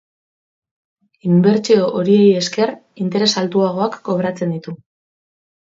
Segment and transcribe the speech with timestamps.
[1.27, 2.73] Inbertsio horiei esker
[3.05, 4.77] interes altuagoak kobratzen ditu.